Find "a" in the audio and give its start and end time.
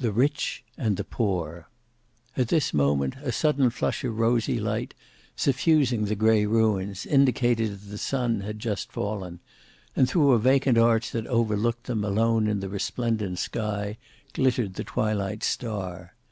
3.22-3.30, 10.32-10.40